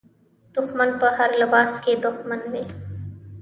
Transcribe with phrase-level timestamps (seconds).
[0.53, 2.63] دښمن په هر لباس کې دښمن وي.